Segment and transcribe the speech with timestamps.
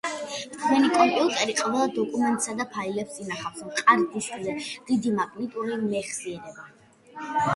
[0.51, 4.55] თქვენი კომპიუტერი ყველა დოკუმენტსა და ფაილებს ინახავს მყარ დისკზე,
[4.89, 6.69] დიდი მაგნიტური მეხსიერება